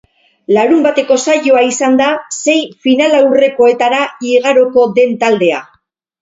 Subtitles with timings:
[0.57, 2.07] Larunbateko saioa izan da
[2.37, 2.55] sei
[2.87, 5.63] finalaurrekoetara igaroko den taldea.